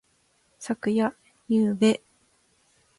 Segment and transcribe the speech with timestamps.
[0.57, 1.11] 昨夜。
[1.47, 2.01] ゆうべ。